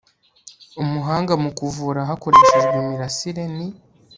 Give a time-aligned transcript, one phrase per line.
[0.81, 3.67] umuhanga mu kuvura hakoreshejwe imirasire ni